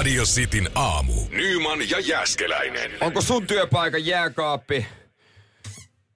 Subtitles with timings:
[0.00, 1.12] Radio Cityn aamu.
[1.30, 2.90] Nyman ja Jäskeläinen.
[3.00, 4.86] Onko sun työpaikan jääkaappi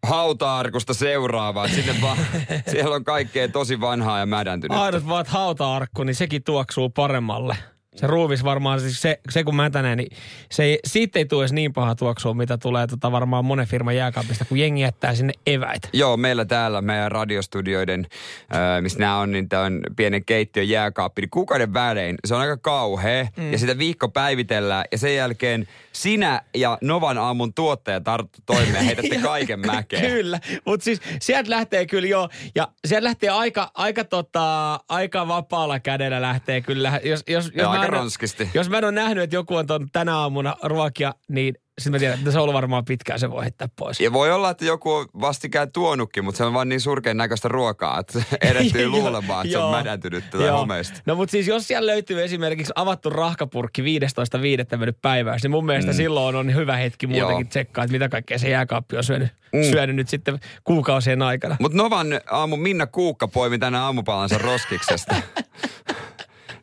[0.02, 1.69] hauta-arkusta seuraava?
[1.69, 2.19] Sinne vaan,
[2.70, 4.79] siellä on kaikkea tosi vanhaa ja mädäntynyt.
[4.79, 7.57] Ainut vaan, että hauta-arkku, niin sekin tuoksuu paremmalle.
[7.95, 10.16] Se ruuvis varmaan, siis se, se kun mätänee, niin
[10.51, 13.97] se ei, siitä ei tule edes niin paha tuoksua, mitä tulee tota varmaan monen firman
[13.97, 15.89] jääkaapista, kun jengi jättää sinne eväitä.
[15.93, 18.07] Joo, meillä täällä meidän radiostudioiden,
[18.55, 22.41] äh, missä nämä on, niin tämä on pienen keittiön jääkaappi, niin kuukauden välein, se on
[22.41, 23.52] aika kauhea, mm.
[23.52, 29.19] ja sitä viikko päivitellään, ja sen jälkeen sinä ja Novan aamun tuottaja tarttu toimeen heitätte
[29.33, 30.11] kaiken mäkeen.
[30.11, 35.80] Kyllä, mutta siis sieltä lähtee kyllä jo, ja sieltä lähtee aika, aika, tota, aika vapaalla
[35.80, 37.01] kädellä lähtee kyllä.
[37.05, 38.51] Jos, jos, jos, mä en, ronskisti.
[38.54, 41.99] jos mä en ole nähnyt, että joku on ton tänä aamuna ruokia, niin sitten mä
[41.99, 44.01] tiedän, että se on ollut varmaan pitkään, se voi heittää pois.
[44.01, 47.49] Ja voi olla, että joku on vastikään tuonutkin, mutta se on vaan niin surkean näköistä
[47.49, 51.01] ruokaa, että erehtyy Joo, luulemaan, että se on mädäntynyt tätä homeista.
[51.07, 54.77] No mutta siis jos siellä löytyy esimerkiksi avattu rahkapurkki 15.5.
[54.77, 55.96] mennyt päiväys, niin mun mielestä mm.
[55.96, 59.60] silloin on hyvä hetki muutenkin tsekkaa, että mitä kaikkea se jääkaappi on syönyt, Mm.
[59.60, 59.65] mm.
[59.71, 61.57] syönyt nyt sitten kuukausien aikana.
[61.60, 65.15] Mutta Novan aamu Minna Kuukka poimi tänään aamupalansa roskiksesta.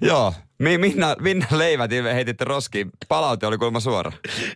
[0.02, 0.33] Joo.
[0.59, 2.89] Mi- Minna, Minna leivät heititte roskiin.
[3.07, 4.11] Palaute oli kuulemma suora.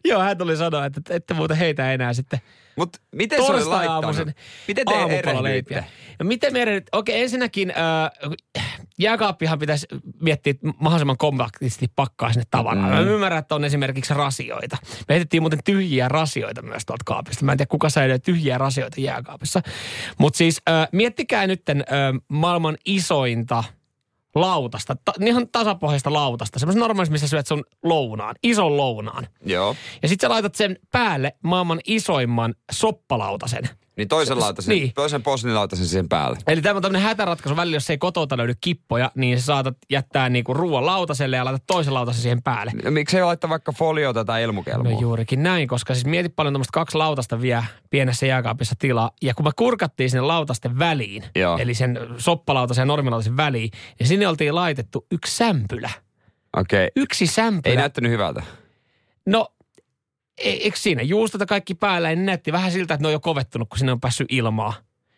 [0.05, 2.41] Joo, hän tuli sanoa, että ette muuten heitä enää sitten
[2.75, 4.27] Mutta miten se oli laittanut?
[4.67, 5.85] Miten te erehdyitte?
[6.19, 6.89] No miten me erehdyitte?
[6.97, 8.65] Okei, ensinnäkin äh,
[8.99, 9.87] jääkaappihan pitäisi
[10.21, 12.89] miettiä mahdollisimman kompaktisti pakkaa sinne tavaraan.
[12.89, 12.95] Mm.
[12.95, 14.77] Mä ymmärrän, että on esimerkiksi rasioita.
[14.83, 17.45] Me heitettiin muuten tyhjiä rasioita myös tuolta kaapista.
[17.45, 19.61] Mä en tiedä, kuka säilyy tyhjiä rasioita jääkaapissa.
[20.17, 21.75] Mutta siis äh, miettikää nyt äh,
[22.27, 23.63] maailman isointa
[24.35, 29.27] lautasta, ta, ihan tasapohjaista lautasta, semmoisen normaalista, missä syöt sun lounaan, ison lounaan.
[29.45, 29.75] Joo.
[30.01, 33.69] Ja sit sä laitat sen päälle maailman isoimman soppalautasen.
[33.97, 34.91] Niin toisen lautasen, niin.
[34.95, 36.37] toisen poslilautasen siihen päälle.
[36.47, 40.29] Eli tämä on tämmöinen hätäratkaisu välillä, jos ei kotota löydy kippoja, niin sä saatat jättää
[40.29, 42.71] niinku ruoan lautaselle ja laitat toisen lautasen siihen päälle.
[42.83, 44.91] No, Miksi ei laittaa vaikka foliota tai elmukelmua?
[44.91, 49.11] No juurikin näin, koska siis mieti paljon tämmöistä kaksi lautasta vie pienessä jääkaapissa tilaa.
[49.21, 51.57] Ja kun me kurkattiin sinne lautasten väliin, Joo.
[51.57, 55.89] eli sen soppalautasen ja normilautasen väliin, niin sinne oltiin laitettu yksi sämpylä.
[56.57, 56.85] Okei.
[56.85, 57.03] Okay.
[57.03, 57.71] Yksi sämpylä.
[57.71, 58.43] Ei näyttänyt hyvältä.
[59.25, 59.47] No,
[60.37, 63.69] eikö siinä juustot ja kaikki päällä, niin näytti vähän siltä, että ne on jo kovettunut,
[63.69, 64.73] kun sinne on päässyt ilmaa.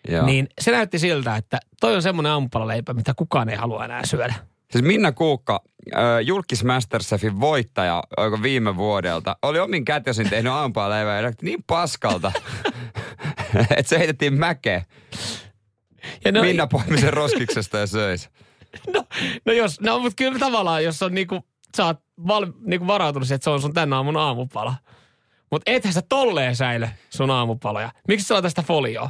[0.10, 0.26] Joo.
[0.26, 4.34] Niin se näytti siltä, että toi on semmoinen aamupalaleipä, mitä kukaan ei halua enää syödä.
[4.72, 5.64] Siis Minna Kuukka,
[6.24, 12.32] Julkis Masterchefin voittaja oiko viime vuodelta, oli omin kätösin tehnyt aamupaleivää ja näytti niin paskalta,
[13.78, 14.84] että se heitettiin mäkeen.
[16.26, 18.32] Ja no, Minna poimi sen roskiksesta ja söi sen.
[18.94, 19.04] no,
[19.46, 21.46] no, jos, no mutta kyllä tavallaan, jos on niinku,
[21.78, 24.76] sä oot val, niinku varautunut siihen, että se on sun tän aamun aamupala.
[25.52, 27.92] Mutta ethän sä tolleen säilö sun aamupaloja.
[28.08, 29.10] Miksi sä laitat sitä folioa?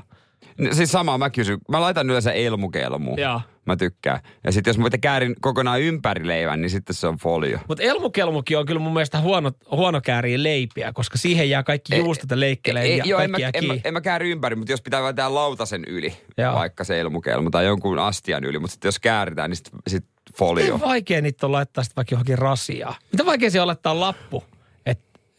[0.58, 1.58] Niin, Siis samaa mä kysyn.
[1.70, 3.20] Mä laitan yleensä elmukelmuun.
[3.20, 3.42] Joo.
[3.66, 4.20] Mä tykkään.
[4.44, 7.60] Ja sitten jos mä käärin kokonaan ympäri leivän, niin sitten se on folio.
[7.68, 12.32] Mutta elmukelmukin on kyllä mun mielestä huono, huono kääriä leipiä, koska siihen jää kaikki juustot
[12.32, 15.04] ja leikkelee ja joo, en mä, en, mä, en mä kääri ympäri, mutta jos pitää
[15.04, 16.56] vetää lautasen yli, Joo.
[16.56, 20.06] vaikka se elmukelmu tai jonkun astian yli, mutta sitten jos kääritään, niin sitten sit
[20.38, 20.74] folio.
[20.74, 22.96] Miten vaikea niitä on laittaa sitten vaikka johonkin rasiaan?
[23.12, 24.44] Mitä vaikea siellä on laittaa lappu,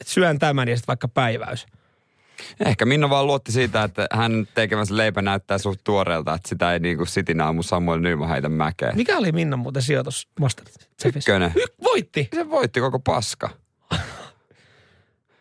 [0.04, 1.66] syön tämän ja sitten vaikka päiväys?
[2.66, 6.78] Ehkä Minna vaan luotti siitä, että hän tekemänsä leipä näyttää suht tuoreelta, että sitä ei
[6.78, 8.92] niinku sitin aamu Samuel Nyman heitä mäkeä.
[8.94, 10.90] Mikä oli Minnan muuten sijoitus Masterchefissä?
[11.18, 11.52] Ykkönen.
[11.56, 12.28] Y- voitti!
[12.34, 13.50] Se voitti koko paska.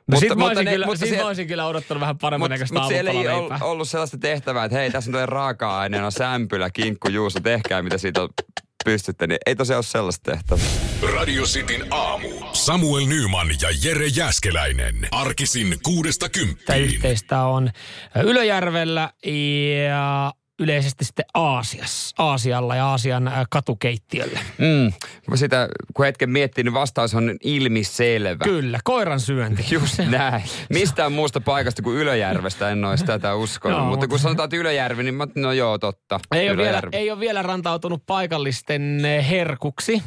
[0.07, 2.17] No Mutta- sit, mä mutta olisin ne- kyllä, mutta sit siellä- olisin kyllä odottanut vähän
[2.17, 3.67] paremman Mutta näköistä mut siellä ei ol, aamupalaleipää.
[3.67, 8.21] ollut sellaista tehtävää, että hei, tässä on toi raaka-aineena sämpylä, kinkku, juusto, tehkää mitä siitä
[8.21, 8.29] on
[8.91, 9.27] pystytte.
[9.27, 10.65] Niin ei tosiaan ole sellaista tehtävää.
[11.15, 12.29] Radio Cityn aamu.
[12.53, 14.95] Samuel Nyman ja Jere Jäskeläinen.
[15.11, 16.83] Arkisin kuudesta Tämä kymppiin.
[16.83, 17.69] yhteistä on
[18.23, 19.09] Ylöjärvellä
[19.89, 24.39] ja yleisesti sitten Aasiassa, Aasialla ja Aasian äh, katukeittiöllä.
[24.57, 24.93] Mm.
[25.35, 28.43] Sitä, kun hetken miettii, niin vastaus on ilmiselvä.
[28.43, 29.65] Kyllä, koiran syönti.
[29.75, 30.43] Just näin.
[30.69, 33.77] Mistään muusta paikasta kuin Ylöjärvestä en olisi tätä uskonut.
[33.77, 36.19] Joo, mutta mutta- kun sanotaan, että Ylöjärvi, niin mä, no joo, totta.
[36.35, 40.03] Ei ole, vielä, ei ole vielä rantautunut paikallisten eh, herkuksi,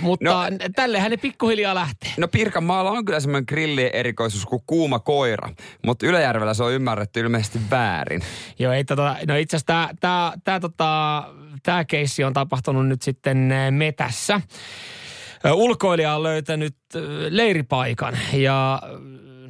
[0.00, 0.40] mutta No.
[0.76, 2.10] tällehän ne pikkuhiljaa lähtee.
[2.16, 5.50] No Pirkanmaalla on kyllä semmoinen grillierikoisuus kuin kuuma koira,
[5.86, 8.22] mutta Ylöjärvellä se on ymmärretty ilmeisesti väärin.
[8.58, 11.24] Joo, ei tota, no itse asiassa tämä tää, tää, tota,
[11.62, 14.40] tää keissi on tapahtunut nyt sitten metässä.
[15.52, 16.76] Ulkoilija on löytänyt
[17.28, 18.82] leiripaikan ja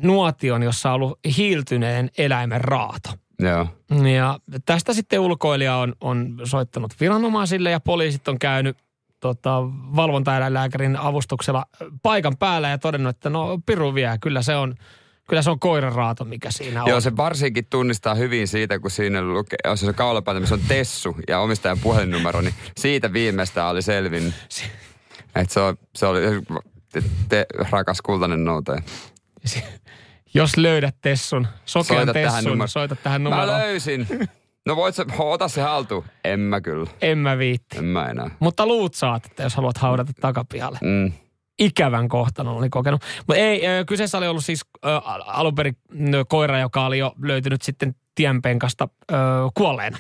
[0.03, 3.11] nuotion, jossa on ollut hiiltyneen eläimen raato.
[3.39, 3.67] Joo.
[4.17, 8.77] Ja tästä sitten ulkoilija on, on soittanut viranomaisille ja poliisit on käynyt
[9.21, 9.63] tota,
[9.97, 11.65] valvontaeläinlääkärin avustuksella
[12.03, 14.75] paikan päällä ja todennut, että no piru vie, kyllä se on,
[15.29, 16.89] kyllä se on koiran raato, mikä siinä on.
[16.89, 21.17] Joo, se varsinkin tunnistaa hyvin siitä, kun siinä lukee, jos se kaulapaita, missä on Tessu
[21.29, 24.35] ja omistajan puhelinnumero, niin siitä viimeistä oli selvinnyt.
[25.35, 26.21] Että se, on, se oli
[26.93, 28.83] te, te, rakas kultainen noutaja.
[30.35, 33.59] Jos löydät Tessun, sokean Soita tähän Tessun, numero- soita tähän Mä numeroon.
[33.59, 34.07] löysin.
[34.67, 36.05] No voit sä, ota se haltuun.
[36.25, 36.91] En mä kyllä.
[37.03, 37.79] En mä viitti.
[37.79, 38.31] En mä enää.
[38.41, 40.79] Mutta luut saat, että jos haluat haudata takapihalle.
[40.83, 41.13] Mm.
[41.59, 43.03] Ikävän kohtalon oli kokenut.
[43.27, 45.77] Mutta ei, kyseessä oli ollut siis al- alun perin
[46.15, 49.15] ö, koira, joka oli jo löytynyt sitten tienpenkasta ö,
[49.55, 49.99] kuolleena.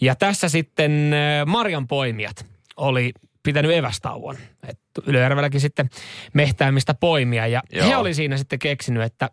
[0.00, 3.12] Ja tässä sitten ö, Marjan poimijat oli
[3.42, 4.36] pitänyt evästauon.
[4.68, 5.90] Et Ylöjärvelläkin sitten
[6.32, 7.46] mehtäämistä poimia.
[7.46, 7.86] Ja Joo.
[7.88, 9.30] he oli siinä sitten keksinyt, että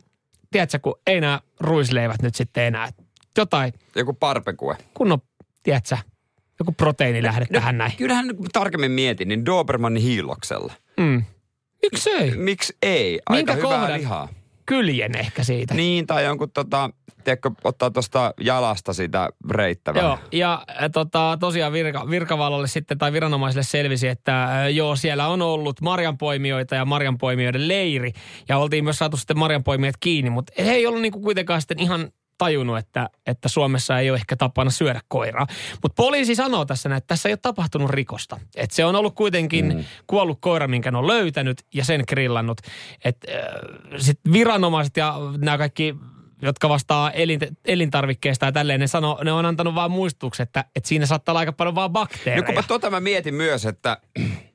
[0.51, 2.89] tiedätkö, kun ei nämä ruisleivät nyt sitten enää.
[3.37, 4.77] Jotain Joku parpekue.
[4.93, 5.19] kunnon,
[5.63, 5.97] tiedätkö,
[6.59, 7.91] joku proteiinilähde tähän näin.
[7.97, 10.73] Kyllähän kun tarkemmin mietin, niin Dobermannin hiiloksella.
[10.97, 11.23] Mm.
[11.81, 12.31] Miksi ei?
[12.31, 13.19] Miksi ei?
[13.25, 13.99] Aika Minkä hyvää kohdan?
[13.99, 14.29] lihaa.
[14.65, 15.73] Kyljen ehkä siitä.
[15.73, 16.89] Niin, tai jonkun tota,
[17.23, 20.01] tiedätkö, ottaa tuosta jalasta sitä reittävää.
[20.01, 25.27] Joo, ja ä, tota, tosiaan virka, virkavallalle sitten tai viranomaisille selvisi, että ä, joo, siellä
[25.27, 28.11] on ollut marjanpoimijoita ja marjanpoimijoiden leiri.
[28.49, 32.09] Ja oltiin myös saatu sitten marjanpoimijat kiinni, mutta he ei ollut niinku kuitenkaan sitten ihan
[32.41, 35.47] tajunnut, että, että Suomessa ei ole ehkä tapana syödä koiraa.
[35.83, 38.39] Mutta poliisi sanoo tässä, että tässä ei ole tapahtunut rikosta.
[38.55, 39.83] Että se on ollut kuitenkin mm.
[40.07, 42.61] kuollut koira, minkä ne on löytänyt ja sen grillannut.
[43.05, 43.41] Että äh,
[43.97, 45.95] sitten viranomaiset ja nämä kaikki
[46.41, 50.87] jotka vastaa elin, elintarvikkeista ja tälleen, ne, sano, ne on antanut vaan muistutuksen, että, että
[50.89, 52.41] siinä saattaa olla aika paljon vaan bakteereja.
[52.41, 53.97] No kun mä tota mä mietin myös, että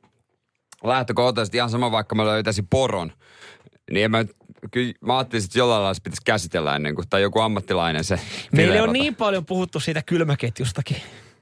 [0.84, 3.12] lähtökohtaisesti ihan sama vaikka mä löytäisin poron,
[3.90, 4.24] niin en mä,
[4.76, 8.20] kyllä mä ajattelin, että jollain lailla pitäisi käsitellä ennen kuin, tai joku ammattilainen se
[8.52, 10.96] Meillä on niin paljon puhuttu siitä kylmäketjustakin.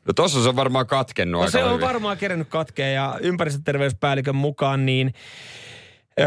[0.07, 1.87] No tossa se on varmaan katkennut No aika se on hyvin.
[1.87, 5.15] varmaan kerennyt katkea ja ympäristöterveyspäällikön mukaan niin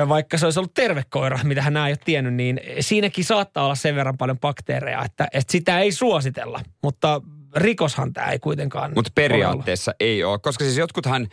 [0.10, 3.76] vaikka se olisi ollut terve koira, mitä hän ei ole tiennyt, niin siinäkin saattaa olla
[3.76, 6.62] sen verran paljon bakteereja, että, että sitä ei suositella.
[6.84, 7.22] Mutta
[7.56, 11.28] rikoshan tämä ei kuitenkaan Mutta ole periaatteessa ei ole, koska siis jotkuthan,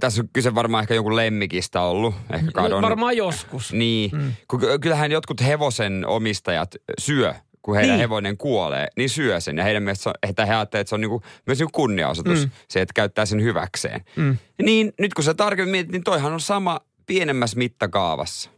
[0.00, 2.46] tässä on kyse varmaan ehkä jonkun lemmikistä ollut, ehkä ollut.
[2.46, 2.82] No, kadonnut.
[2.82, 3.72] varmaan joskus.
[3.72, 4.32] Niin, mm.
[4.48, 7.92] kun ky- kyllähän jotkut hevosen omistajat syö, kun heidän Niin.
[7.96, 8.00] niin.
[8.00, 9.58] hevonen kuolee, niin syö sen.
[9.58, 12.50] Ja heidän mielestä että he ajattelevat, että se on niinku, myös niinku kunniaosoitus, mm.
[12.68, 14.00] se, että käyttää sen hyväkseen.
[14.16, 14.36] Mm.
[14.62, 18.50] Niin nyt kun sä tarkemmin mietit, niin toihan on sama pienemmässä mittakaavassa.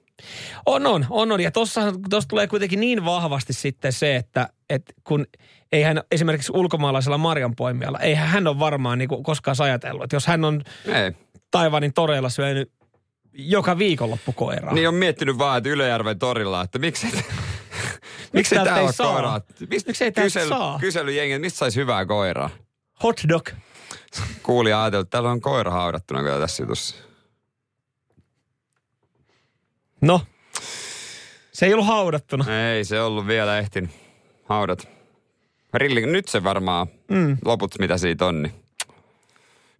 [0.66, 1.40] On, on, on, on.
[1.40, 1.80] Ja tuossa
[2.28, 5.26] tulee kuitenkin niin vahvasti sitten se, että, että kun
[5.72, 10.62] eihän esimerkiksi ulkomaalaisella marjanpoimijalla, eihän hän ole varmaan niin koskaan ajatellut, että jos hän on
[10.86, 11.12] Ei.
[11.50, 12.72] Taivanin toreilla syönyt
[13.32, 14.74] joka viikonloppu koiraa.
[14.74, 17.06] Niin on miettinyt vaan, että Ylöjärven torilla, että miksi
[18.32, 19.12] Miksi täältä tää ei saa?
[19.12, 19.40] koiraa?
[19.70, 20.78] Mistä Miksi ei kysely, saa?
[20.78, 22.50] Kyselyjengi, että mistä saisi hyvää koiraa?
[23.02, 23.48] Hot dog.
[24.42, 26.96] Kuuli ja ajatellut, että täällä on koira haudattuna kyllä tässä jutussa.
[30.00, 30.20] No,
[31.52, 32.72] se ei ollut haudattuna.
[32.72, 33.90] Ei se ollut vielä ehtinyt
[34.48, 34.88] haudat.
[35.74, 37.38] Rilli, nyt se varmaan mm.
[37.44, 38.42] loput, mitä siitä on.
[38.42, 38.52] Niin.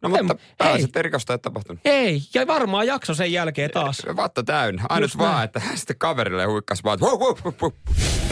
[0.03, 1.03] No mutta Em, pääset hei.
[1.03, 1.81] rikosta ei tapahtunut.
[1.85, 4.03] Ei, ja varmaan jakso sen jälkeen taas.
[4.17, 4.83] Vatta täynnä.
[4.89, 5.45] Ainut Just vaan, näin.
[5.45, 7.73] että sitten kaverille huikkas vaan, wow, wow, wow, wow.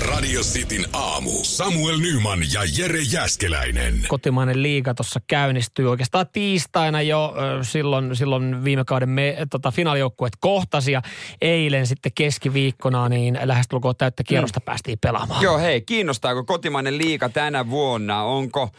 [0.04, 1.30] Radio Cityn aamu.
[1.42, 3.94] Samuel Nyman ja Jere Jäskeläinen.
[4.08, 7.34] Kotimainen liiga tuossa käynnistyy oikeastaan tiistaina jo.
[7.62, 11.02] Silloin, silloin viime kauden me, tota, finaalijoukkueet kohtasi ja
[11.40, 14.64] eilen sitten keskiviikkona niin lähestulkoon täyttä kierrosta mm.
[14.64, 15.42] päästiin pelaamaan.
[15.42, 18.22] Joo, hei, kiinnostaako kotimainen liiga tänä vuonna?
[18.22, 18.70] Onko,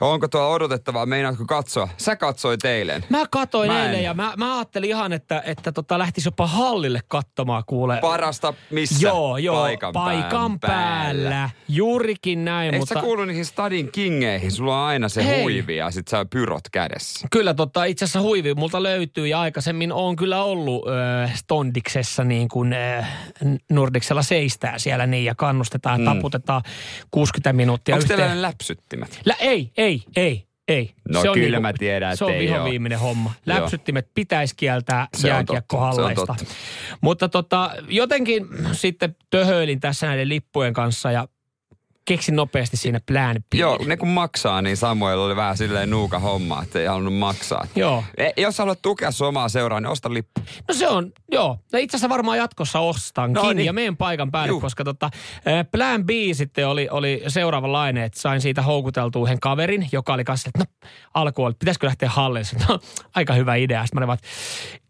[0.00, 1.06] onko tuolla odotettavaa?
[1.06, 1.88] Meinaatko katsoa?
[1.96, 3.04] Sä katsoit eilen.
[3.08, 3.86] Mä katoin Mä en.
[3.86, 7.98] eilen ja mä, mä ajattelin ihan, että, että tota lähtisi jopa hallille katsomaan kuule.
[8.00, 9.06] Parasta missä?
[9.08, 11.50] Joo, joo, Paikan, paikan pään päällä.
[11.68, 12.94] Juurikin näin, Eikö mutta...
[12.94, 14.52] sä kuulu niihin stadin kingeihin?
[14.52, 15.42] Sulla on aina se Hei.
[15.42, 17.28] huivi ja sit sä pyrot kädessä.
[17.30, 20.90] Kyllä tota, itse asiassa huivi multa löytyy ja aikaisemmin on kyllä ollut ö,
[21.34, 23.04] Stondiksessa niin kuin ö,
[23.70, 26.62] Nordiksella seistää siellä niin ja kannustetaan ja taputetaan
[27.10, 28.36] 60 minuuttia Onko teillä yhteen.
[28.38, 29.20] ne läpsyttimet?
[29.24, 29.83] Lä, ei, ei,
[30.16, 30.94] ei, ei.
[31.08, 32.64] No kyllä mä tiedän, Se on että ei viho oo.
[32.64, 33.32] viimeinen homma.
[33.46, 36.34] Läpsyttimet pitäisi kieltää Se on jääkiekkohalleista.
[36.38, 41.28] se on Mutta tota, jotenkin sitten töhöilin tässä näiden lippujen kanssa ja
[42.04, 43.54] keksin nopeasti siinä plan B.
[43.54, 47.66] Joo, ne kun maksaa, niin Samuel oli vähän silleen nuuka homma, että ei halunnut maksaa.
[47.76, 48.04] Joo.
[48.16, 50.40] E, jos haluat tukea sun omaa seuraa, niin osta lippu.
[50.68, 51.58] No se on, joo.
[51.72, 53.66] No itse asiassa varmaan jatkossa ostankin No niin.
[53.66, 54.60] ja meen paikan päälle, Juh.
[54.60, 55.10] koska tota,
[55.46, 60.24] eh, plan B sitten oli, oli seuraavanlainen, että sain siitä houkuteltua yhden kaverin, joka oli
[60.24, 62.48] kanssa, että no alkuun, että pitäisikö lähteä hallille.
[62.68, 62.78] No,
[63.14, 63.86] aika hyvä idea.
[63.86, 64.28] Sitten mä olin vaan, että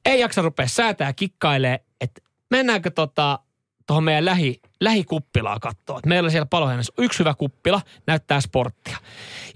[0.05, 3.39] ei jaksa rupea säätää kikkailee, että mennäänkö tota
[3.87, 5.99] tuohon meidän lähi, lähikuppilaa katsoa.
[5.99, 8.97] Et meillä on siellä Paloheinässä yksi hyvä kuppila, näyttää sporttia.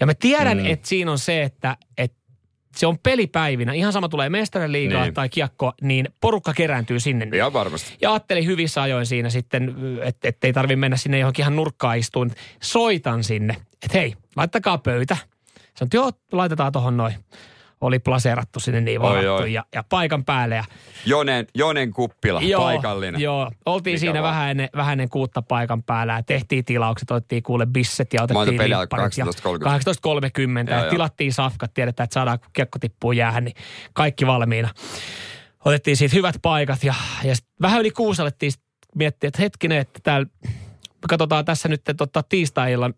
[0.01, 0.67] Ja mä tiedän, mm.
[0.67, 2.19] että siinä on se, että, että
[2.77, 3.73] se on pelipäivinä.
[3.73, 5.15] Ihan sama tulee mestarien liigaa Niin.
[5.15, 7.29] tai kiekko, niin porukka kerääntyy sinne.
[7.37, 7.97] Ihan varmasti.
[8.01, 11.99] Ja ajattelin hyvissä ajoin siinä sitten, että et ei tarvi mennä sinne johonkin ihan nurkkaan
[11.99, 12.31] istuun.
[12.63, 15.15] Soitan sinne, että hei, laittakaa pöytä.
[15.15, 17.15] Sanoin, että joo, laitetaan tuohon noin.
[17.81, 19.53] Oli plaseerattu sinne niin Oi, varattu oi.
[19.53, 20.55] ja, ja paikan päälle.
[20.55, 20.65] Ja
[21.07, 23.21] Jonen, Jonen kuppila, joo, paikallinen.
[23.21, 24.35] Joo, oltiin Mikä siinä vaan.
[24.35, 28.59] vähän ennen, vähän ennen kuutta paikan päällä ja tehtiin tilaukset, otettiin kuule bisset ja otettiin
[28.59, 29.31] limpparit ja 18.30.
[30.65, 30.91] 18.30 Joo, ja joo.
[30.91, 33.57] tilattiin safkat, tiedetään, että saadaan kun kiekko tippuu jäähän, niin
[33.93, 34.69] kaikki valmiina.
[35.65, 36.95] Otettiin siitä hyvät paikat ja,
[37.25, 38.53] ja vähän yli kuusi alettiin
[38.95, 40.27] miettiä, että hetkinen, että täällä
[41.03, 42.95] me katsotaan tässä nyt tota, tiistai-illan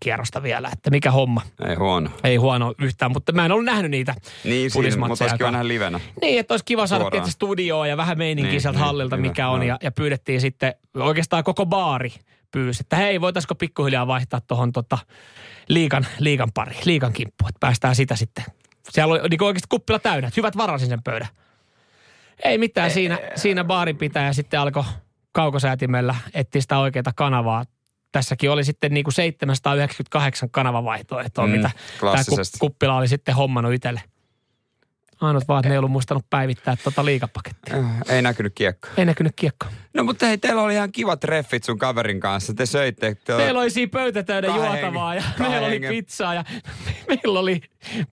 [0.00, 1.42] kierrosta vielä, että mikä homma.
[1.68, 2.10] Ei huono.
[2.24, 4.14] Ei huono yhtään, mutta mä en ollut nähnyt niitä
[4.44, 6.00] Niin, siinä, mutta olisi kiva nähdä livenä.
[6.20, 9.28] Niin, että olisi kiva saada tietysti studioa ja vähän meininkiä Niin, sieltä niin, hallilta, hyvä,
[9.28, 9.62] mikä on.
[9.62, 12.12] Ja, ja pyydettiin sitten, oikeastaan koko baari
[12.50, 14.98] pyysi, että hei, voitaisiko pikkuhiljaa vaihtaa tuohon tota,
[15.68, 18.44] liikan, liikan pari, liikan kimppu, että päästään sitä sitten.
[18.90, 21.28] Siellä oli niin oikeasti kuppila täynnä, että hyvät varasin sen pöydän.
[22.44, 24.84] Ei mitään, siinä, siinä baarin pitää sitten alkoi
[25.34, 27.64] kaukosäätimellä etsiä sitä oikeaa kanavaa.
[28.12, 32.14] Tässäkin oli sitten niin kuin 798 kanavavaihtoehtoa, Mm, mitä tämä
[32.58, 34.02] kuppila oli sitten hommannut itselle.
[35.20, 37.76] Ainut vaan, että ne ei ollut muistanut päivittää tuota liikapakettia.
[37.76, 38.88] Äh, Ei näkynyt kiekko.
[38.96, 39.66] Ei näkynyt kiekko.
[39.94, 42.54] No mutta hei, teillä oli ihan kivat treffit sun kaverin kanssa.
[42.54, 43.16] Te söitte.
[43.24, 46.44] Te Meillä oli siinä pöytä täynnä Kahden juotavaa ja meillä oli pizzaa ja
[47.08, 47.60] meillä oli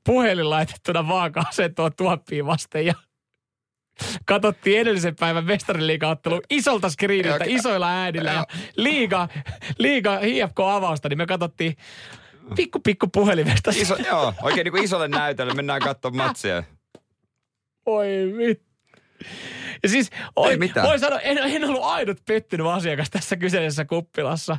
[0.04, 2.94] puhelin laitettuna vaaka-asentoon tuoppiin vasten ja
[4.24, 8.46] katsottiin edellisen päivän mestariliiga-ottelu isolta screeniltä, Joo, isoilla äänillä ja
[8.76, 9.28] liiga,
[9.78, 11.76] liiga HFK-avausta, niin me katsottiin
[12.56, 13.70] pikku pikku puhelimesta.
[13.74, 15.54] Iso, joo, oikein niin kuin isolle näytölle.
[15.54, 16.62] Mennään katsomaan matsia.
[17.86, 18.08] Oi
[18.38, 18.72] vittu.
[19.82, 24.58] Ja siis, oi, voi sanoa, en, en ollut ainut pettynyt asiakas tässä kyseisessä kuppilassa.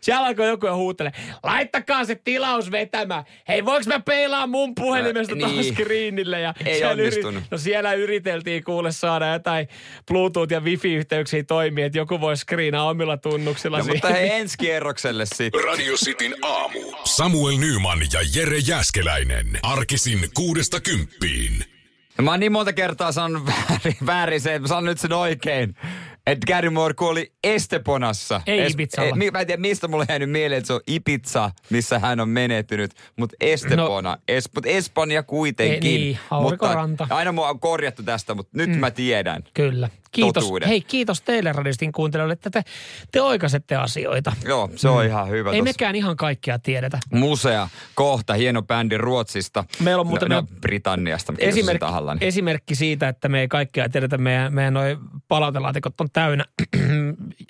[0.00, 1.12] Siellä alkoi joku jo huutele,
[1.42, 3.24] laittakaa se tilaus vetämään.
[3.48, 5.74] Hei, voiko mä peilaa mun puhelimesta tuohon niin.
[5.74, 6.40] screenille?
[6.40, 7.44] Ja Ei siellä onnistunut.
[7.50, 9.68] no siellä yriteltiin kuule saada jotain
[10.12, 13.96] Bluetooth- ja Wifi-yhteyksiä toimia, että joku voi screenaa omilla tunnuksilla No, siihen.
[13.96, 15.64] mutta hei, ensi kierrokselle sitten.
[15.64, 16.78] Radio Cityn aamu.
[17.04, 19.46] Samuel Nyman ja Jere Jäskeläinen.
[19.62, 21.64] Arkisin kuudesta kymppiin.
[22.16, 25.12] Ja Mä oon niin monta kertaa sanonut väärin, väärin se, että mä sanon nyt sen
[25.12, 25.74] oikein.
[26.26, 28.40] Että Gary Moore kuoli Esteponassa.
[28.46, 29.16] Ei Ibizalla.
[29.16, 32.28] mi- mä en tiedä, mistä mulle jäänyt mieleen, että se on Ibiza, missä hän on
[32.28, 32.90] menehtynyt.
[33.16, 34.10] Mutta Estepona.
[34.10, 35.92] No, es, mut Espanja kuitenkin.
[35.92, 37.04] Ei, niin, aurinkoranta.
[37.04, 38.76] Mutta aina mua on korjattu tästä, mutta nyt mm.
[38.76, 39.44] mä tiedän.
[39.54, 39.88] Kyllä.
[40.12, 40.44] Kiitos.
[40.44, 40.68] Totuuden.
[40.68, 42.62] Hei, kiitos teille radistin kuuntelijoille, että te,
[43.12, 44.32] te oikaisette asioita.
[44.44, 45.50] Joo, se on ihan hyvä.
[45.50, 45.54] Mm.
[45.54, 45.64] Ei tossa.
[45.64, 46.98] mekään ihan kaikkea tiedetä.
[47.12, 49.64] Musea, kohta, hieno bändi Ruotsista.
[49.82, 51.80] Meillä on muuten- no, no, Britanniasta, Esimerkki, Esimerk...
[51.80, 52.14] tahalla.
[52.14, 52.24] Niin.
[52.28, 56.44] esimerkki siitä, että me ei kaikkea tiedetä, meidän, meidän noi palautelaatikot on täynnä.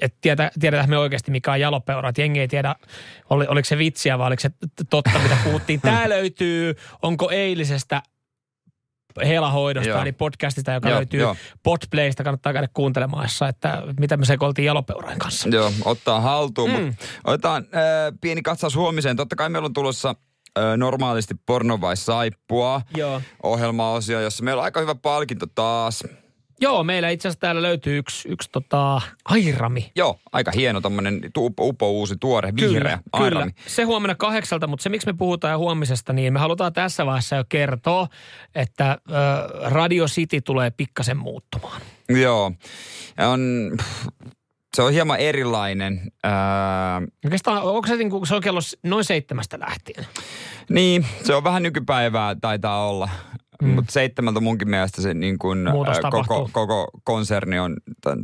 [0.00, 2.08] Että tiedä, tiedetään me oikeasti mikä on jalopeura.
[2.08, 2.74] Että jengi ei tiedä,
[3.30, 4.50] oli, oliko se vitsiä vai oliko se
[4.90, 5.80] totta, mitä puhuttiin.
[5.88, 8.02] Tämä löytyy, onko eilisestä
[9.26, 10.02] helahoidosta, Joo.
[10.02, 11.36] eli podcastista, joka Joo, löytyy joo.
[11.62, 12.24] Podplaysta.
[12.24, 15.48] Kannattaa käydä kuuntelemassa, että mitä me sekoiltiin jalopeurain kanssa.
[15.48, 16.70] Joo, ottaa haltuun.
[16.70, 16.76] Mm.
[16.76, 16.94] Mm.
[17.24, 19.16] Otetaan äh, pieni katsaus huomiseen.
[19.16, 20.08] Totta kai meillä on tulossa
[20.58, 23.22] äh, normaalisti porno vai saippua Joo.
[23.42, 26.04] ohjelmaosio, jossa meillä on aika hyvä palkinto taas.
[26.60, 29.92] Joo, meillä itse asiassa täällä löytyy yksi, yksi tota, airami.
[29.96, 33.50] Joo, aika hieno tommonen tu- upo uusi tuore vihreä airami.
[33.66, 37.44] Se huomenna kahdeksalta, mutta se miksi me puhutaan huomisesta, niin me halutaan tässä vaiheessa jo
[37.48, 38.08] kertoa,
[38.54, 39.14] että ö,
[39.70, 41.80] Radio City tulee pikkasen muuttumaan.
[42.08, 42.52] Joo,
[43.32, 43.72] on,
[44.76, 46.12] se on hieman erilainen.
[46.26, 46.32] Äh,
[47.24, 50.06] Oikeastaan, onko se, niin kuin, se on kello noin seitsemästä lähtien?
[50.70, 53.08] niin, se on vähän nykypäivää taitaa olla.
[53.62, 53.68] Mm.
[53.68, 56.50] Mutta seitsemältä munkin mielestä se niin ää, koko, tapahtuu.
[56.52, 57.76] koko konserni on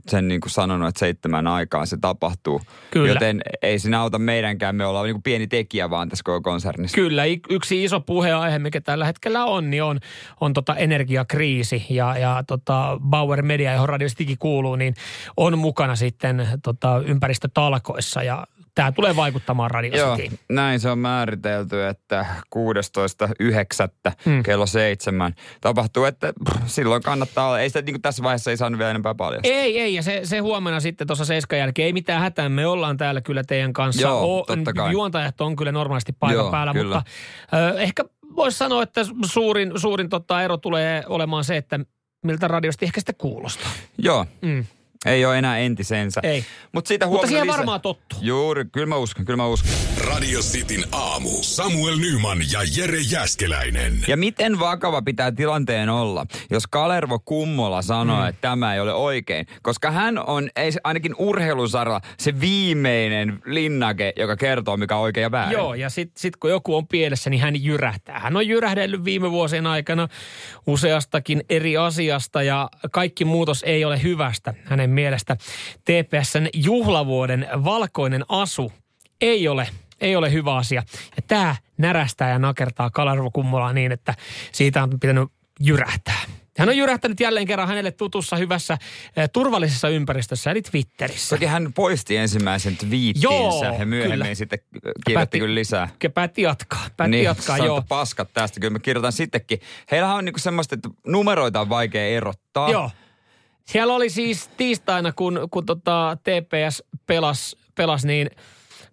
[0.08, 2.60] sen niin kuin sanonut, että seitsemän aikaan se tapahtuu.
[2.90, 3.08] Kyllä.
[3.08, 6.94] Joten ei siinä auta meidänkään, me ollaan niin kuin pieni tekijä vaan tässä koko konsernissa.
[6.94, 10.00] Kyllä, yksi iso puheenaihe, mikä tällä hetkellä on, niin on,
[10.40, 14.94] on tota energiakriisi ja, ja tota Bauer Media, johon Radio kuuluu, niin
[15.36, 21.86] on mukana sitten tota ympäristötalkoissa ja tämä tulee vaikuttamaan Radio Joo, näin se on määritelty,
[21.86, 22.26] että
[22.58, 24.14] 16.9.
[24.24, 24.32] Hmm.
[24.32, 24.42] Mm.
[24.42, 27.60] kello seitsemän tapahtuu, että pff, silloin kannattaa olla.
[27.60, 29.40] Ei sitä niin tässä vaiheessa ei saanut vielä enempää paljon.
[29.44, 32.96] Ei, ei, ja se, se huomenna sitten tuossa seiskan jälkeen, ei mitään hätää, me ollaan
[32.96, 34.02] täällä kyllä teidän kanssa.
[34.02, 34.92] Joo, totta kai.
[34.92, 36.96] Juontajat on kyllä normaalisti paikan Joo, päällä, kyllä.
[36.96, 37.10] mutta
[37.58, 38.04] ö, ehkä
[38.36, 41.80] voisi sanoa, että suurin, suurin tota ero tulee olemaan se, että
[42.24, 43.70] miltä radiosti ehkä sitten kuulostaa.
[43.98, 44.64] Joo, Mm.
[45.04, 46.20] Ei ole enää entisensä.
[46.22, 46.44] Ei.
[46.72, 47.56] Mut siitä Mutta siihen lisää.
[47.56, 48.18] varmaan tottuu.
[48.22, 49.72] Juuri, kyllä mä uskon, kyllä mä uskon.
[50.08, 51.28] Radio Cityn aamu.
[51.42, 54.04] Samuel Nyman ja Jere Jäskeläinen.
[54.08, 58.28] Ja miten vakava pitää tilanteen olla, jos Kalervo Kummola sanoo, mm.
[58.28, 59.46] että tämä ei ole oikein?
[59.62, 65.30] Koska hän on ei, ainakin urheilusaralla se viimeinen linnake, joka kertoo, mikä on oikein ja
[65.30, 65.52] väärin.
[65.52, 68.18] Joo, ja sitten sit kun joku on pielessä, niin hän jyrähtää.
[68.18, 70.08] Hän on jyrähdellyt viime vuosien aikana
[70.66, 75.36] useastakin eri asiasta ja kaikki muutos ei ole hyvästä hänen mielestä.
[75.84, 78.72] TPSn juhlavuoden valkoinen asu
[79.20, 79.68] ei ole
[80.00, 80.82] ei ole hyvä asia.
[81.16, 84.14] Ja tämä närästää ja nakertaa Kalarvo Kummolaa niin, että
[84.52, 85.28] siitä on pitänyt
[85.60, 86.20] jyrähtää.
[86.58, 88.78] Hän on jyrähtänyt jälleen kerran hänelle tutussa hyvässä
[89.16, 91.36] eh, turvallisessa ympäristössä, eli Twitterissä.
[91.36, 94.34] Toki hän poisti ensimmäisen twiittinsä Joo, ja myöhemmin kyllä.
[94.34, 94.58] sitten
[95.06, 95.88] kirjoitti kyllä lisää.
[96.14, 96.86] Päätti jatkaa.
[96.96, 97.82] Päätti niin, jatkaa, joo.
[97.88, 98.60] paskat tästä.
[98.60, 99.60] Kyllä mä kirjoitan sittenkin.
[99.90, 102.70] Heillähän on niinku semmoista, että numeroita on vaikea erottaa.
[102.70, 102.90] Joo.
[103.64, 108.30] Siellä oli siis tiistaina, kun, kun tota TPS pelas, pelas niin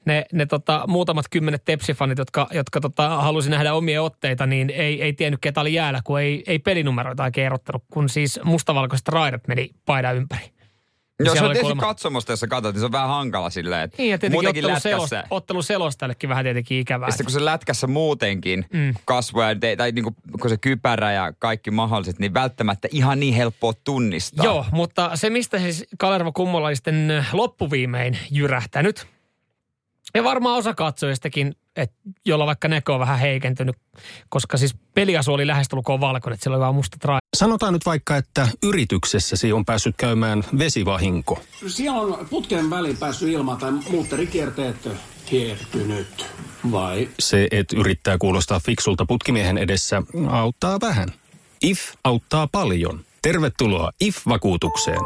[0.06, 5.02] ne, ne tota, muutamat kymmenet tepsifanit, jotka, jotka tota, halusi nähdä omia otteita, niin ei,
[5.02, 9.48] ei tiennyt ketä oli jäällä, kun ei, ei pelinumeroita oikein erottanut, kun siis mustavalkoiset raidat
[9.48, 10.61] meni paidan ympäri.
[11.26, 13.50] Joo, se Siellä on tietysti kuulemma- katsomosta, jos sä katsot, niin se on vähän hankala
[13.50, 13.82] silleen.
[13.84, 17.08] Että Niin, ja tietenkin muutenkin ottelu, lätkässä, selost, ottelu selostajallekin vähän tietenkin ikävää.
[17.08, 18.94] ja sitten kun se lätkässä muutenkin mm.
[19.06, 23.74] kasvoja, te- tai niinku, kun se kypärä ja kaikki mahdolliset, niin välttämättä ihan niin helppoa
[23.84, 24.46] tunnistaa.
[24.46, 29.08] Joo, mutta se mistä siis Kalervo Kummola sitten loppuviimein jyrähtänyt.
[30.16, 33.76] Ja varmaan osa katsojistakin, että jolla vaikka näkö on vähän heikentynyt,
[34.30, 37.22] koska siis peliasu oli lähestulkoon valkoinen, että siellä oli vaan mustat rajat.
[37.38, 41.42] Sanotaan nyt vaikka, että yrityksessäsi on päässyt käymään vesivahinko.
[41.68, 44.90] Siellä on putken väliin päässyt ilma tai muutterikierteet
[45.32, 46.26] hiertynyt.
[46.72, 51.10] Vai Se, että yrittää kuulostaa fiksulta putkimiehen edessä, auttaa vähän.
[51.62, 53.00] IF auttaa paljon.
[53.22, 55.00] Tervetuloa IF-vakuutukseen.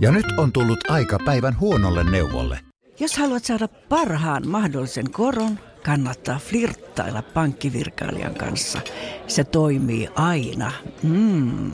[0.00, 2.69] Ja nyt on tullut aika päivän huonolle neuvolle.
[3.00, 8.80] Jos haluat saada parhaan mahdollisen koron, kannattaa flirttailla pankkivirkailijan kanssa.
[9.26, 10.72] Se toimii aina.
[11.02, 11.72] Mm.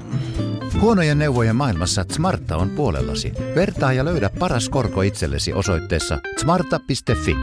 [0.81, 3.33] Huonojen neuvojen maailmassa Smarta on puolellasi.
[3.55, 7.35] Vertaa ja löydä paras korko itsellesi osoitteessa smarta.fi.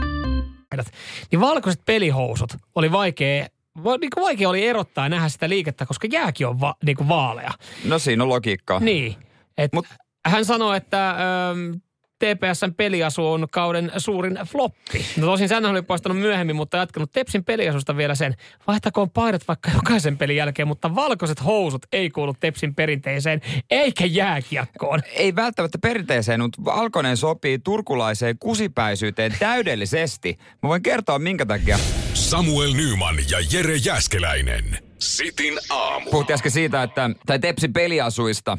[1.30, 3.46] Niin valkoiset pelihousut oli vaikea,
[3.84, 6.96] va- niin kuin vaikea oli erottaa ja nähdä sitä liikettä, koska jääkin on va, niin
[6.96, 7.50] kuin vaalea.
[7.84, 8.80] No siinä on logiikkaa.
[8.80, 9.16] Niin.
[9.58, 11.74] Et Mut- hän sanoi, että ähm,
[12.18, 15.06] TPSn peliasu on kauden suurin floppi.
[15.16, 18.34] No tosin sen oli poistanut myöhemmin, mutta jatkanut Tepsin peliasusta vielä sen.
[18.66, 25.00] Vaihtakoon paidat vaikka jokaisen pelin jälkeen, mutta valkoiset housut ei kuulu Tepsin perinteeseen, eikä jääkiekkoon.
[25.12, 30.38] Ei välttämättä perinteeseen, mutta valkoinen sopii turkulaiseen kusipäisyyteen täydellisesti.
[30.62, 31.78] Mä voin kertoa minkä takia.
[32.14, 34.78] Samuel Nyman ja Jere Jäskeläinen.
[34.98, 36.10] Sitin aamu.
[36.10, 38.58] Puhuttiin äsken siitä, että, tai Tepsin peliasuista.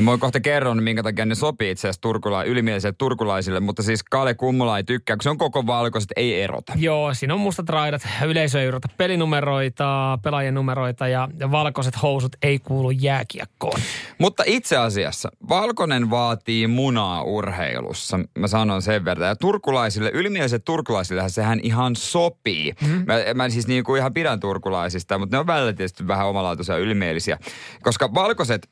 [0.00, 4.34] Mä kohta kerron, minkä takia ne sopii itse asiassa turkula, ylimielisille turkulaisille, mutta siis Kale
[4.34, 6.72] Kummola ei tykkää, kun se on koko valkoiset, ei erota.
[6.76, 12.36] Joo, siinä on mustat raidat, yleisö ei erota pelinumeroita, pelaajien numeroita ja, ja valkoiset housut
[12.42, 13.80] ei kuulu jääkiekkoon.
[14.18, 18.20] Mutta itse asiassa valkoinen vaatii munaa urheilussa.
[18.38, 19.28] Mä sanon sen verran.
[19.28, 22.72] Ja turkulaisille, ylimielisille turkulaisille sehän ihan sopii.
[22.80, 23.04] Mm.
[23.06, 26.76] Mä, mä siis niin kuin ihan pidän turkulaisista, mutta ne on välillä tietysti vähän omalaatuisia
[26.76, 27.38] ylimielisiä.
[27.82, 28.68] Koska valkoiset,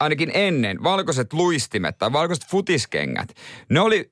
[0.00, 3.28] ainakin ennen, valkoiset luistimet tai valkoiset futiskengät,
[3.68, 4.10] ne oli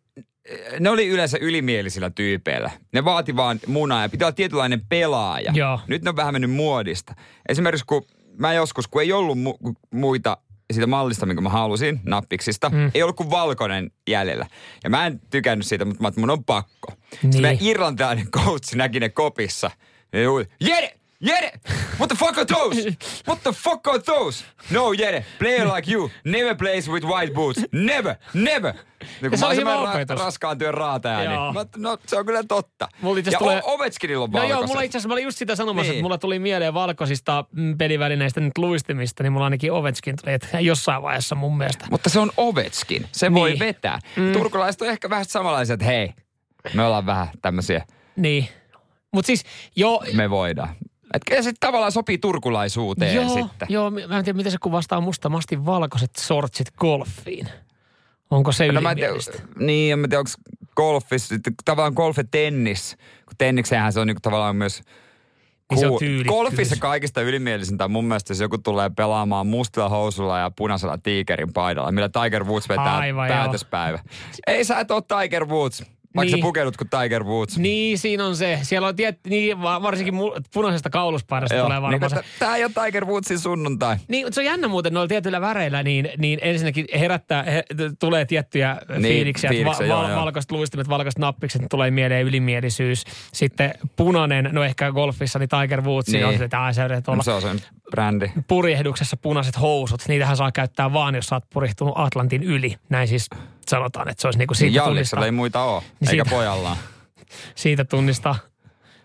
[0.80, 2.70] ne oli yleensä ylimielisilä tyypeillä.
[2.92, 5.52] Ne vaati vaan munaa ja pitää olla tietynlainen pelaaja.
[5.54, 5.80] Joo.
[5.86, 7.14] Nyt ne on vähän mennyt muodista.
[7.48, 8.04] Esimerkiksi kun
[8.38, 10.36] mä joskus, kun ei ollut mu- muita
[10.72, 12.90] siitä mallista, minkä mä halusin, nappiksista, mm.
[12.94, 14.46] ei ollut kuin valkoinen jäljellä.
[14.84, 16.92] Ja mä en tykännyt siitä, mutta mä mun on pakko.
[17.22, 17.32] Niin.
[17.32, 19.70] Sitten mä irlantilainen coach näki ne kopissa.
[20.12, 20.20] Ja
[20.60, 21.01] Jere!
[21.22, 21.52] Jere!
[21.98, 22.96] What the fuck are those?
[23.28, 24.44] What the fuck are those?
[24.70, 27.60] No, Jere, player like you never plays with white boots.
[27.72, 28.72] Never, never.
[29.20, 30.20] Niin kun se mä oon hyvä opetus.
[30.20, 32.88] raskaan työn raataja, niin mä, no se on kyllä totta.
[33.00, 34.68] Mulla ja tulee- o- Ovechkinilla on No joo, valkoiset.
[34.68, 35.98] mulla itse asiassa, mä olin just sitä sanomassa, Niin.
[35.98, 40.60] että mulla tuli mieleen valkoisista mm, pelivälineistä nyt luistimista, niin mulla ainakin Ovechkin tuli, että
[40.60, 41.86] jossain vaiheessa mun mielestä.
[41.90, 43.06] Mutta se on Ovechkin.
[43.12, 43.58] Se voi Niin.
[43.58, 43.98] vetää.
[44.16, 44.32] Mm.
[44.32, 46.12] Turkulaiset on ehkä vähän samanlaisia, että hei,
[46.74, 48.48] me ollaan vähän tämmöisiä, Niin.
[49.14, 49.44] Mutta siis,
[49.76, 50.68] joo, me voidaan.
[51.28, 53.68] Kyllä se tavallaan sopii turkulaisuuteen joo, sitten.
[53.70, 57.48] joo, mä en tiedä, miten se kuvastaa mustamasti valkoiset sortsit golfiin.
[58.30, 59.48] Onko se No mä en tiedä, ylimielistä?
[59.58, 60.30] niin, en mä tiedä, onko
[60.76, 62.96] golfissa, tavallaan golf ja tennis,
[63.26, 64.82] kun tennikseenhän se on niinku tavallaan myös
[65.70, 65.98] Niin se on cool.
[65.98, 66.28] tyylikkyys.
[66.36, 71.92] Golfissa kaikista ylimielisintä mun mielestä, jos joku tulee pelaamaan mustilla housulla ja punaisella tiikerin paidalla,
[71.92, 73.36] millä Tiger Woods vetää Aivan, joo.
[73.36, 73.98] päätöspäivä.
[74.46, 75.84] Ei sä et ole Tiger Woods.
[76.16, 76.42] Vaikka Niin.
[76.42, 77.58] sä pukeudut kuin Tiger Woods.
[77.58, 78.58] Niin, siinä on se.
[78.62, 81.64] Siellä on tiet, niin, va- varsinkin mu- punaisesta kauluspaidasta Joo.
[81.66, 82.16] tulee varmaan se.
[82.16, 83.96] Niin, tää ei ole Tiger Woodsin sunnuntai.
[84.08, 87.64] Niin, se on jännä muuten noilla tietyillä väreillä, niin, niin ensinnäkin herättää, he,
[88.00, 90.20] tulee tiettyjä Niin, fiiliksiä, fiiliksiä, va- joo.
[90.20, 93.04] valkoiset luistimet, valkoiset nappikset, niin tulee mieleen ylimielisyys.
[93.32, 96.12] Sitten punainen, no ehkä golfissa, niin Tiger Woods, niin.
[96.18, 96.26] Niin.
[96.28, 98.30] on se, että yrität olla se on sen brändi.
[98.48, 100.00] purjehduksessa punaiset housut.
[100.08, 102.74] Niitähän saa käyttää vaan, jos sä oot purjehtunut Atlantin yli.
[102.88, 103.26] Näin siis
[103.68, 106.76] sanotaan, että se olisi niinku siitä Jalliksella tunnistaa, ei muita ole, Niin eikä siitä- pojallaan.
[107.54, 108.36] siitä tunnistaa.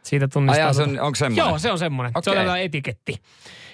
[0.03, 0.55] Siitä tunnistaa.
[0.55, 1.49] Ai jaa, se on- onko semmoinen?
[1.49, 2.13] Joo, se on semmoinen.
[2.23, 3.21] Se on etiketti,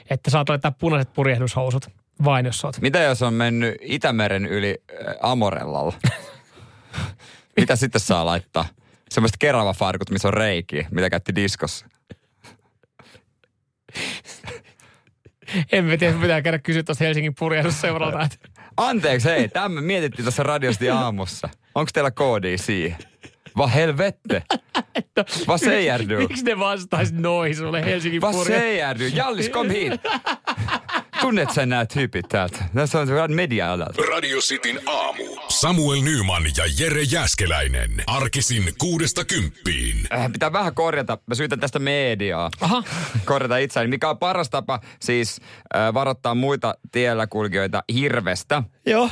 [0.10, 1.88] että saat laittaa punaiset purjehdushousut
[2.24, 2.82] vain, jos oot.
[2.82, 5.94] Mitä jos on mennyt Itämeren yli äh, Amorellalla?
[7.60, 8.66] Mitä sitten saa laittaa?
[9.10, 11.86] Semmoiset kerava farkut, missä on reikiä, mitä käytti diskossa.
[15.72, 18.22] En mä tiedä, pitää käydä kysyä tuosta Helsingin purjehdusseuralta.
[18.24, 18.38] Että
[18.78, 21.50] Anteeksi, hei, tämä mietittiin tuossa radiosti aamussa.
[21.76, 22.98] Onko teillä koodi siihen?
[23.58, 24.44] Va helvette.
[25.48, 26.18] Va seijärdy.
[26.18, 29.08] miksi ne vastais noin sulle Helsingin Va seijärdy.
[29.08, 29.94] Jallis, kom hit.
[31.24, 32.58] Tunnet sä nämä tyypit täältä?
[32.76, 33.78] Tässä on media
[34.12, 35.24] Radio Cityn aamu.
[35.48, 38.04] Samuel Nyman ja Jere Jäskeläinen.
[38.08, 40.08] Arkisin kuudesta kymppiin.
[40.14, 41.18] Äh, pitää vähän korjata.
[41.28, 42.50] Mä syytän tästä mediaa.
[42.62, 42.84] Aha.
[43.26, 43.88] Korjata itseäni.
[43.88, 45.42] Mikä on paras tapa siis
[45.76, 48.64] äh, varoittaa muita tiellä kulkijoita hirvestä.
[48.86, 49.10] Joo.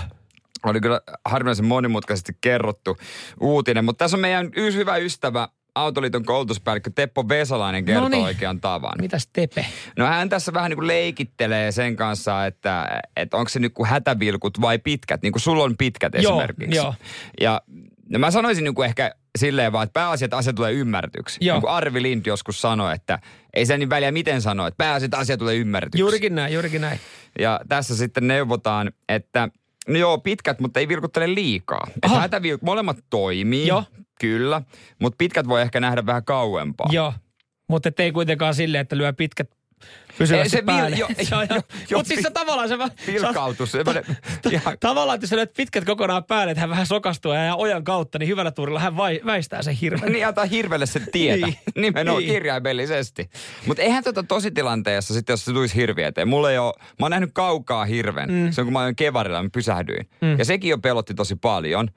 [0.63, 2.97] Oli kyllä harvinaisen monimutkaisesti kerrottu
[3.39, 3.85] uutinen.
[3.85, 8.23] Mutta tässä on meidän yksi hyvä ystävä, Autoliiton koulutuspäällikkö Teppo Vesalainen kertoo Noniin.
[8.23, 8.93] oikean tavan.
[9.01, 9.65] Mitäs Tepe?
[9.97, 13.89] No hän tässä vähän niin kuin leikittelee sen kanssa, että, että onko se nyt kuin
[13.89, 16.75] hätävilkut vai pitkät, niin kuin sulla on pitkät Joo, esimerkiksi.
[16.75, 16.93] joo.
[17.41, 17.61] Ja
[18.09, 21.37] no mä sanoisin niin kuin ehkä silleen vaan, että pääasia, että asia tulee ymmärretyksi.
[21.41, 21.55] Joo.
[21.55, 23.19] Niin kuin Arvi Lind joskus sanoi, että
[23.53, 25.99] ei se niin väliä miten sanoo, että pääasia, että asia tulee ymmärretyksi.
[25.99, 26.99] Juurikin näin, juurikin näin.
[27.39, 29.49] Ja tässä sitten neuvotaan, että
[29.87, 31.87] no joo, pitkät, mutta ei vilkuttele liikaa.
[31.87, 32.19] Että Aha.
[32.19, 33.83] hätävilk, molemmat toimii, Joo.
[34.19, 34.61] kyllä,
[34.99, 36.87] mutta pitkät voi ehkä nähdä vähän kauempaa.
[36.91, 37.13] Joo.
[37.67, 39.49] Mutta ei kuitenkaan silleen, että lyö pitkät
[40.17, 40.95] pysyvästi se päälle.
[40.95, 41.61] jo- Joo, joo.
[41.89, 42.77] jo- Mutta siis se tavallaan se...
[42.77, 43.71] vaan- Vilkautus.
[43.71, 44.03] semmoinen
[44.51, 48.19] ihan- Tavallaan, että jos lyöt pitkät kokonaan päälle, että hän vähän sokastuu ja ojan kautta,
[48.19, 50.11] niin hyvällä tuurilla hän vai, väistää sen hirveän.
[50.11, 51.45] Niin antaa hirvelle sen tietä.
[51.45, 51.57] Niin.
[51.87, 52.33] Nimenomaan Niin.
[52.33, 53.29] kirjaimellisesti.
[53.65, 56.27] Mutta eihän tota tositilanteessa sitten, jos se tulisi hirviö eteen.
[56.27, 58.31] Mulla ei ole, mä oon nähnyt kaukaa hirven.
[58.31, 58.51] Mm.
[58.51, 60.09] Se on kun mä ajoin kevarilla, mä pysähdyin.
[60.21, 60.39] Mm.
[60.39, 61.87] Ja sekin jo pelotti tosi paljon.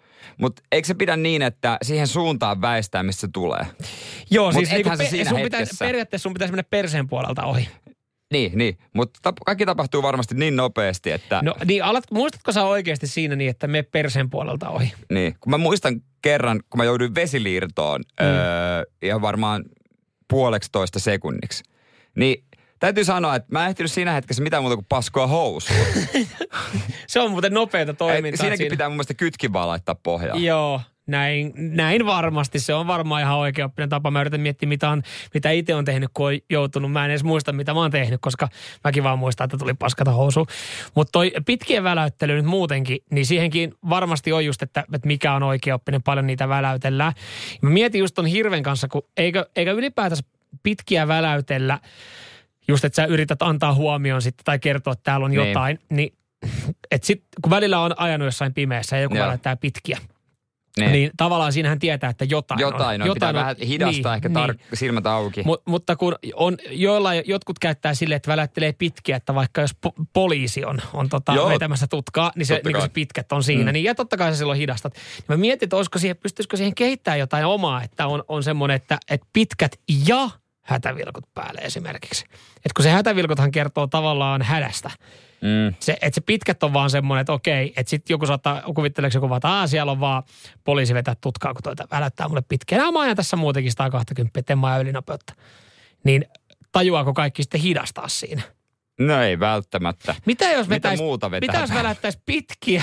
[0.40, 3.66] Mutta eikö se pidä niin, että siihen suuntaan väistää, missä se tulee?
[4.31, 7.42] Joo, Mut siis niinku sä pe- siinä sun pitäisi, periaatteessa sun pitäisi mennä perseen puolelta
[7.44, 7.68] ohi.
[8.35, 8.79] Niin, niin.
[8.92, 11.40] Mutta tap- kaikki tapahtuu varmasti niin nopeasti, että...
[11.42, 14.92] No niin, alat, muistatko sä oikeasti siinä niin, että me perseen puolelta ohi?
[15.11, 18.27] Niin, kun mä muistan kerran, kun mä jouduin vesiliirtoon mm.
[18.27, 19.64] öö, ihan varmaan
[20.29, 21.64] puoleksi toista sekunniksi.
[22.16, 22.44] Niin
[22.79, 25.87] täytyy sanoa, että mä en ehtinyt siinä hetkessä mitään muuta kuin paskoa housuun.
[27.07, 28.40] Se on muuten nopeata toimintaa.
[28.40, 28.70] Siinäkin siinä.
[28.70, 30.44] pitää mun mielestä kytkin vaan laittaa pohjaan.
[30.44, 32.58] Joo, näin, näin varmasti.
[32.58, 34.10] Se on varmaan ihan oikeaoppinen tapa.
[34.10, 35.02] Mä yritän miettiä, mitä, on,
[35.34, 36.92] mitä itse on tehnyt, kun on joutunut.
[36.92, 38.48] Mä en edes muista, mitä mä oon tehnyt, koska
[38.84, 40.46] mäkin vaan muistan, että tuli paskata housu.
[40.94, 45.42] Mutta toi pitkien väläyttely nyt muutenkin, niin siihenkin varmasti on just, että, että mikä on
[45.42, 47.12] oikeaoppinen, paljon niitä väläytellään.
[47.62, 50.24] Mä mietin just ton hirven kanssa, kun eikö, eikö ylipäätänsä
[50.62, 51.78] pitkiä väläytellä,
[52.68, 55.48] just että sä yrität antaa huomioon sitten tai kertoa, että täällä on Niin.
[55.48, 56.14] jotain, niin
[56.90, 59.24] et sit, kun välillä on ajanut jossain pimeässä ja joku Joo.
[59.24, 59.98] väläyttää pitkiä,
[60.76, 60.92] Niin.
[60.92, 60.92] niin.
[60.92, 65.06] niin tavallaan siinähän tietää, että jotain, Jotain on, pitää vähän hidastaa niin, ehkä tar- silmät
[65.06, 65.42] auki.
[65.44, 70.04] Mut, mutta kun on, joilla, jotkut käyttää sille, että välättelee pitkiä, että vaikka jos po-
[70.12, 71.48] poliisi on, on tota Joo.
[71.48, 73.62] vetämässä tutkaa, niin se, niin se pitkät on siinä.
[73.62, 73.68] Mm.
[73.68, 73.72] Mm.
[73.72, 74.94] Niin, ja totta kai sä silloin hidastat.
[74.94, 78.74] Niin mä mietin, että olisiko siihen, pystyisikö siihen kehittämään jotain omaa, että on, on semmoinen,
[78.74, 80.30] että, että pitkät ja
[80.62, 82.24] hätävilkut päälle esimerkiksi.
[82.64, 84.90] Et kun se hätävilkuthan kertoo tavallaan hädästä.
[85.44, 85.74] Mm.
[85.80, 89.28] Se, että se pitkät on vaan semmoinen, että okei, että sitten joku saattaa, kuvitteleeko joku
[89.28, 90.22] vaan, että Aa, siellä on vaan
[90.64, 92.92] poliisi vetää tutkaa, kun toita välättää mulle pitkään.
[92.92, 95.35] Mä ajan tässä muutenkin 120, että en mä ylinopeutta.
[96.04, 96.24] Niin
[96.72, 98.42] tajuaako kaikki sitten hidastaa siinä?
[99.00, 100.14] No ei välttämättä.
[100.26, 102.83] Mitä jos Mitä vetäisi, muuta vetää mitä jos välättäisi pitkiä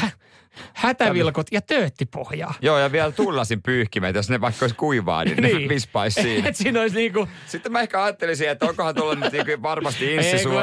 [0.73, 2.53] hätävilkut ja tööttipohjaa?
[2.61, 5.61] Joo, ja vielä tullasin pyyhkimet, jos ne vaikka olisi kuivaa, niin, niin.
[5.61, 6.49] ne vispaisi siinä.
[6.49, 10.37] Et siinä olisi niinku, Sitten mä ehkä ajattelisin, että onkohan tuolla nyt niinku varmasti inssi
[10.37, 10.53] ei kun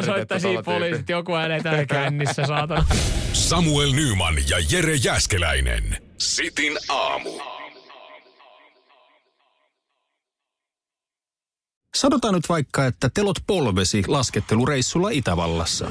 [0.40, 0.62] tyypillä.
[0.62, 2.85] poliisit, joku äänee täällä kännissä, saatana.
[3.33, 5.96] Samuel Nyman ja Jere Jäskeläinen.
[6.18, 7.31] Sitin aamu.
[11.94, 15.90] Sanotaan nyt vaikka, että telot polvesi laskettelureissulla Itävallassa.